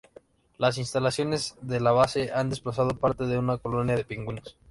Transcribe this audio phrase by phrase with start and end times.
[0.57, 4.57] Las instalaciones de la base han desplazado parte de una colonia de pingüinos.